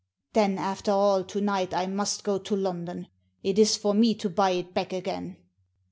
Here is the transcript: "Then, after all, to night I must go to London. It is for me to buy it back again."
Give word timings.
"Then, 0.33 0.57
after 0.57 0.89
all, 0.89 1.23
to 1.25 1.39
night 1.41 1.75
I 1.75 1.85
must 1.85 2.23
go 2.23 2.39
to 2.39 2.55
London. 2.55 3.05
It 3.43 3.59
is 3.59 3.77
for 3.77 3.93
me 3.93 4.15
to 4.15 4.31
buy 4.31 4.49
it 4.49 4.73
back 4.73 4.93
again." 4.93 5.37